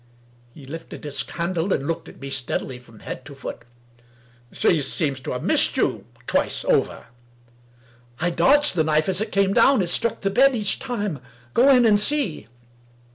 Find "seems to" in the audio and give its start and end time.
4.79-5.31